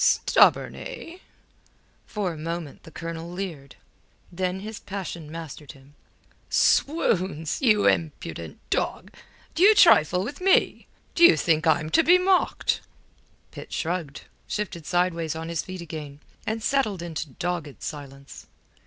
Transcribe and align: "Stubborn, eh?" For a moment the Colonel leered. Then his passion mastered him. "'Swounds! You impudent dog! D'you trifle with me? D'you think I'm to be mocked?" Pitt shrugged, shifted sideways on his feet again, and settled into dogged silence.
"Stubborn, 0.03 0.73
eh?" 0.75 1.17
For 2.07 2.33
a 2.33 2.35
moment 2.35 2.81
the 2.81 2.89
Colonel 2.91 3.29
leered. 3.31 3.75
Then 4.31 4.61
his 4.61 4.79
passion 4.79 5.29
mastered 5.31 5.73
him. 5.73 5.93
"'Swounds! 6.49 7.61
You 7.61 7.85
impudent 7.85 8.57
dog! 8.71 9.13
D'you 9.53 9.75
trifle 9.75 10.23
with 10.23 10.41
me? 10.41 10.87
D'you 11.13 11.37
think 11.37 11.67
I'm 11.67 11.91
to 11.91 12.01
be 12.01 12.17
mocked?" 12.17 12.81
Pitt 13.51 13.71
shrugged, 13.71 14.21
shifted 14.47 14.87
sideways 14.87 15.35
on 15.35 15.49
his 15.49 15.61
feet 15.61 15.81
again, 15.81 16.19
and 16.47 16.63
settled 16.63 17.03
into 17.03 17.29
dogged 17.29 17.83
silence. 17.83 18.47